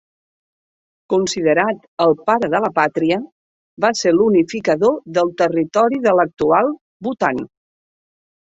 Considerat 1.13 1.83
el 2.05 2.15
pare 2.29 2.49
de 2.53 2.61
la 2.65 2.71
pàtria 2.79 3.19
va 3.87 3.93
ser 4.01 4.15
l'unificador 4.17 4.97
del 5.21 5.31
territori 5.45 6.03
de 6.09 6.17
l'actual 6.23 6.75
Bhutan. 7.09 7.47